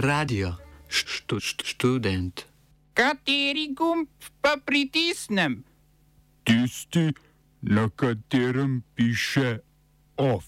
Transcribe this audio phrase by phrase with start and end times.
[0.00, 0.56] radio,
[0.88, 2.46] štu, štu, študent.
[2.96, 4.08] Kateri gumb
[4.40, 5.64] pa pritisnem?
[6.44, 7.12] Tisti,
[7.62, 9.58] na katerem piše
[10.16, 10.44] OF.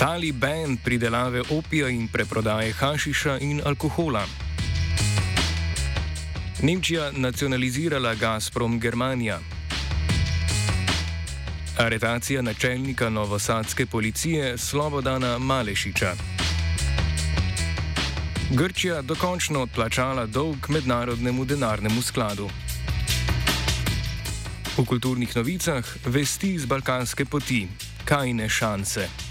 [0.00, 4.49] Taliban pridelave opija in preprodaje hašiša in alkohola.
[6.62, 9.38] Nemčija nacionalizirala Gazprom Germanija.
[11.78, 16.12] Aretacija načelnika novosadske policije Slobodana Malešiča.
[18.50, 22.50] Grčija dokončno odplačala dolg mednarodnemu denarnemu skladu.
[24.78, 27.68] V kulturnih novicah vesti z balkanske poti,
[28.04, 29.29] kajne šanse.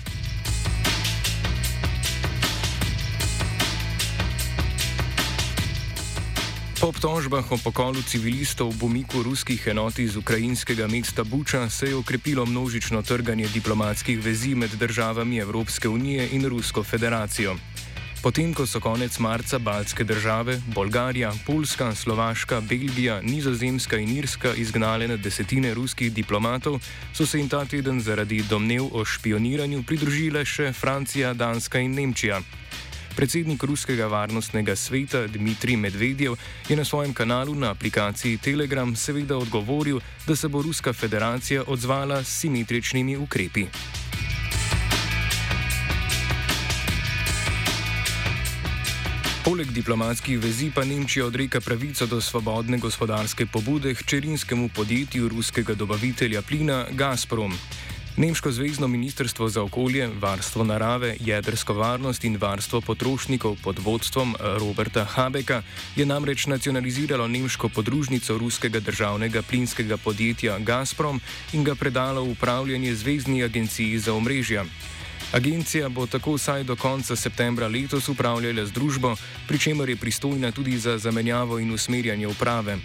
[6.89, 12.45] Obtožbah o pokolu civilistov v umiku ruskih enot iz ukrajinskega mesta Buča se je okrepilo
[12.45, 17.53] množično trganje diplomatskih vezi med državami Evropske unije in Rusko federacijo.
[18.25, 25.07] Potem, ko so konec marca baltske države, Bolgarija, Poljska, Slovaška, Belgija, Nizozemska in Irska izgnale
[25.07, 26.81] na desetine ruskih diplomatov,
[27.13, 32.41] so se jim ta teden zaradi domnev o špioniranju pridružile še Francija, Danska in Nemčija.
[33.19, 36.37] Predsednik ruskega varnostnega sveta Dmitrij Medvedjev
[36.69, 42.23] je na svojem kanalu na aplikaciji Telegram seveda odgovoril, da se bo Ruska federacija odzvala
[42.23, 43.65] s simetričnimi ukrepi.
[49.43, 56.41] Poleg diplomatskih vezi pa Nemčija odreka pravico do svobodne gospodarske pobude hčerinskemu podjetju ruskega dobavitelja
[56.41, 57.53] plina Gazprom.
[58.19, 64.59] Nemško zvezdno ministrstvo za okolje, varstvo narave, jedrsko varnost in varstvo potrošnikov pod vodstvom eh,
[64.59, 65.61] Roberta Habeka
[65.95, 71.21] je namreč nacionaliziralo nemško podružnico ruskega državnega plinskega podjetja Gazprom
[71.53, 74.65] in ga predalo v upravljanje Zvezdni agenciji za omrežja.
[75.31, 79.15] Agencija bo tako vsaj do konca septembra letos upravljala z družbo,
[79.47, 82.77] pri čemer je pristojna tudi za zamenjavo in usmerjanje uprave.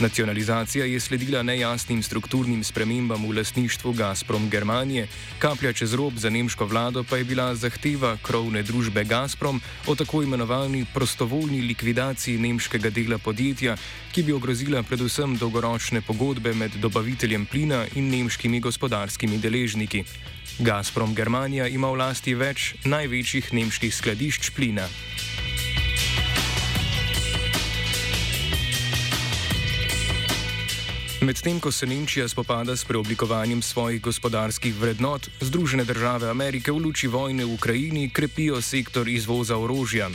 [0.00, 5.08] Nacionalizacija je sledila nejasnim strukturnim spremembam v lasništvu Gazprom Germanije,
[5.38, 10.22] kaplja čez rob za nemško vlado pa je bila zahteva krovne družbe Gazprom o tako
[10.22, 13.76] imenovani prostovoljni likvidaciji nemškega dela podjetja,
[14.12, 20.04] ki bi ogrozila predvsem dolgoročne pogodbe med dobaviteljem plina in nemškimi gospodarskimi deležniki.
[20.58, 24.88] Gazprom Germanija ima v lasti več največjih nemških skladišč plina.
[31.22, 37.06] Medtem ko se Nemčija spopada s preoblikovanjem svojih gospodarskih vrednot, Združene države Amerike v luči
[37.06, 40.10] vojne v Ukrajini krepijo sektor izvoza orožja.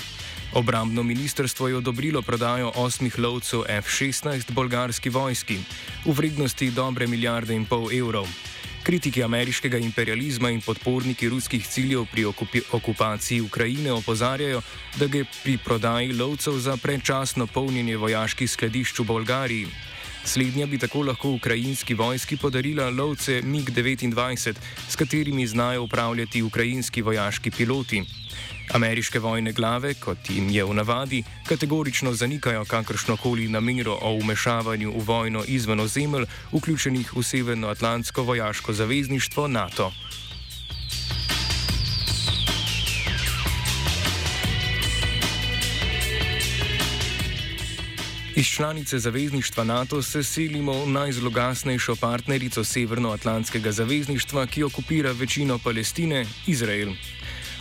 [0.54, 5.60] Obrambno ministrstvo je odobrilo prodajo osmih lovcev F-16 bolgarski vojski
[6.06, 8.28] v vrednosti dobre milijarde in pol evrov.
[8.84, 14.62] Kritiki ameriškega imperializma in podporniki ruskih ciljev pri okupi okupaciji Ukrajine opozarjajo,
[15.00, 19.87] da gre pri prodaji lovcev za predčasno polnjenje vojaških skladišč v Bolgariji.
[20.28, 24.56] Slednja bi tako lahko ukrajinski vojski podarila lovce MiG-29,
[24.90, 28.04] s katerimi znajo upravljati ukrajinski vojaški piloti.
[28.74, 35.04] Ameriške vojne glave, kot jim je v navadi, kategorično zanikajo kakršnokoli namero o umešavanju v
[35.04, 39.92] vojno izven ozemelj, vključenih v Severnoatlantsko vojaško zavezništvo NATO.
[48.38, 56.26] Iz članice zavezništva NATO se selimo v najzlogasnejšo partnerico Severnoatlantskega zavezništva, ki okupira večino Palestine,
[56.48, 56.94] Izrael.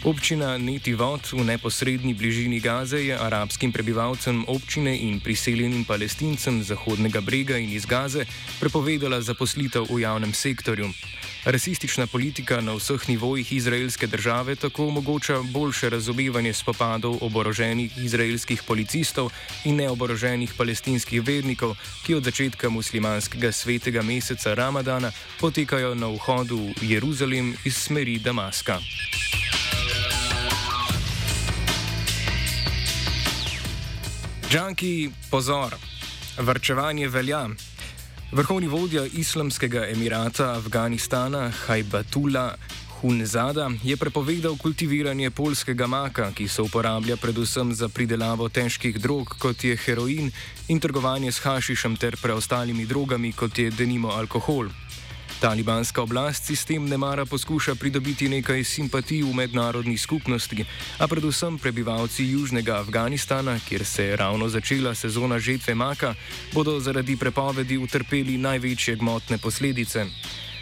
[0.06, 7.58] Občina Netivot v neposrednji bližini Gaze je arabskim prebivalcem občine in priseljenim palestincem Zahodnega brega
[7.58, 8.22] in iz Gaze
[8.62, 10.94] prepovedala zaposlitev v javnem sektorju.
[11.42, 19.34] Rasistična politika na vseh nivojih izraelske države tako omogoča boljše razumevanje spopadov oboroženih izraelskih policistov
[19.64, 21.74] in neoboroženih palestinskih vernikov,
[22.06, 25.10] ki od začetka muslimanskega svetega meseca Ramadana
[25.40, 28.78] potekajo na vhodu v Jeruzalem iz smeri Damaska.
[34.46, 35.74] Džanki, pozor,
[36.38, 37.48] vrčevanje velja.
[38.32, 42.54] Vrhovni vodja Islamskega emirata Afganistana Hajbatula
[43.00, 49.64] Hunzada je prepovedal kultiviranje polskega maka, ki se uporablja predvsem za pridelavo težkih drog, kot
[49.64, 50.30] je heroin,
[50.68, 54.70] in trgovanje s hašišem ter preostalimi drogami, kot je denimo alkohol.
[55.40, 60.64] Talibanska oblast sistem ne mara poskuša pridobiti nekaj simpatij v mednarodni skupnosti,
[60.98, 66.14] a predvsem prebivalci južnega Afganistana, kjer se je ravno začela sezona žetve maka,
[66.54, 70.06] bodo zaradi prepovedi utrpeli največje gmotne posledice.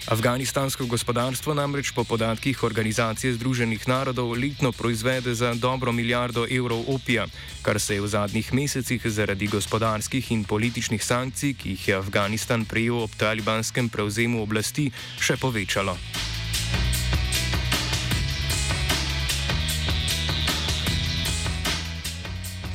[0.05, 7.27] Afganistansko gospodarstvo namreč po podatkih Organizacije Združenih narodov letno proizvede za dobro milijardo evrov opija,
[7.63, 12.65] kar se je v zadnjih mesecih zaradi gospodarskih in političnih sankcij, ki jih je Afganistan
[12.65, 14.91] prejel ob talibanskem prevzemu oblasti,
[15.21, 15.97] še povečalo.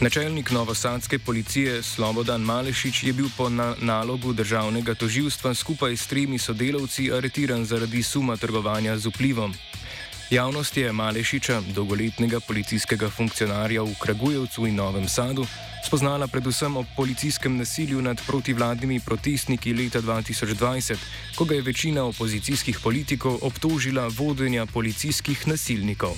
[0.01, 6.37] Načelnik novosadske policije Slobodan Malešič je bil po na nalogu državnega toživstva skupaj s tremi
[6.39, 9.53] sodelavci aretiran zaradi suma trgovanja z vplivom.
[10.31, 15.45] Javnost je Malešiča, dolgoletnega policijskega funkcionarja v Kragujevcu in Novem Sadu,
[15.85, 20.95] spoznala predvsem o policijskem nasilju nad protivladnimi protestniki leta 2020,
[21.35, 26.15] ko ga je večina opozicijskih politikov obtožila vodenja policijskih nasilnikov.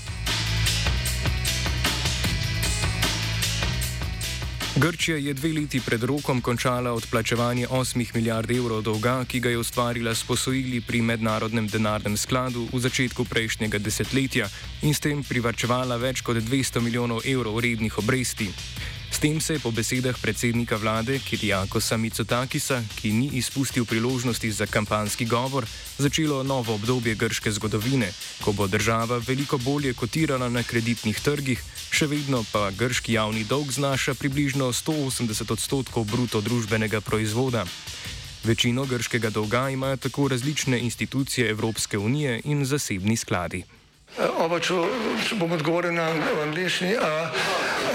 [4.82, 9.58] Grčija je dve leti pred rokom končala odplačevanje 8 milijard evrov dolga, ki ga je
[9.58, 14.48] ustvarila s posojili pri mednarodnem denarnem skladu v začetku prejšnjega desetletja
[14.82, 18.50] in s tem privrčevala več kot 200 milijonov evrov rednih obresti.
[19.12, 24.66] S tem se je po besedah predsednika vlade Kirjakosa Mitsotakisa, ki ni izpustil priložnosti za
[24.66, 25.68] kampanski govor,
[25.98, 28.08] začelo novo obdobje grške zgodovine,
[28.42, 31.60] ko bo država veliko bolje kotirala na kreditnih trgih,
[31.92, 37.68] še vedno pa grški javni dolg znaša približno 180 odstotkov bruto družbenega proizvoda.
[38.44, 43.64] Večino grškega dolga imajo tako različne institucije Evropske unije in zasebni skladi.
[44.20, 44.76] Oba, če,
[45.28, 46.10] če bom odgovoril na
[46.44, 46.96] angliški.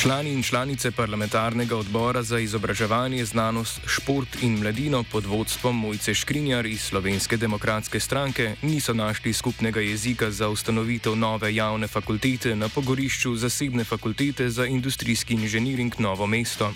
[0.00, 6.66] Člani in članice parlamentarnega odbora za izobraževanje, znanost, šport in mladino pod vodstvom Mojce Škrinjar
[6.66, 13.36] iz Slovenske demokratske stranke niso našli skupnega jezika za ustanovitev nove javne fakultete na pogorišču
[13.36, 16.72] zasebne fakultete za industrijski inženiring Novo mesto.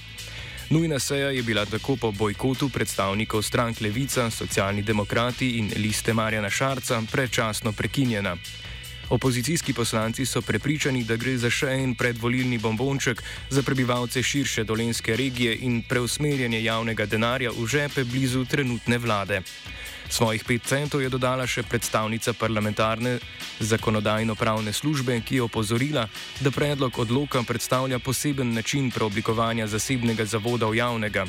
[0.71, 6.51] Nujna seja je bila tako po bojkotu predstavnikov strank Levica, Socialni demokrati in liste Marjana
[6.51, 8.37] Šarca predčasno prekinjena.
[9.11, 15.17] Opozicijski poslanci so prepričani, da gre za še en predvolilni bombonček za prebivalce širše dolenske
[15.17, 19.43] regije in preusmerjanje javnega denarja v žepe blizu trenutne vlade.
[20.09, 23.19] Svojih pet centov je dodala še predstavnica parlamentarne
[23.61, 26.09] zakonodajno-pravne službe, ki je opozorila,
[26.41, 31.27] da predlog odloka predstavlja poseben način preoblikovanja zasebnega zavoda v javnega.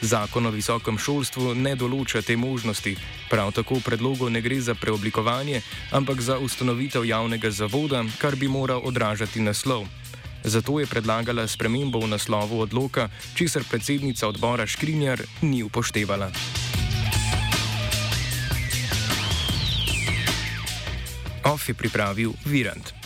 [0.00, 2.96] Zakon o visokem šolstvu ne določa te možnosti,
[3.28, 5.60] prav tako v predlogu ne gre za preoblikovanje,
[5.92, 9.84] ampak za ustanovitev javnega zavoda, kar bi moral odražati naslov.
[10.44, 16.32] Zato je predlagala spremembo v naslovu odloka, česar predsednica odbora Škrinjar ni upoštevala.
[21.44, 22.99] OF je pripravil Virant.